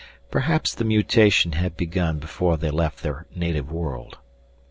Perhaps 0.31 0.73
the 0.73 0.83
mutation 0.83 1.51
had 1.51 1.77
begun 1.77 2.17
before 2.17 2.57
they 2.57 2.71
left 2.71 3.03
their 3.03 3.27
native 3.35 3.71
world. 3.71 4.17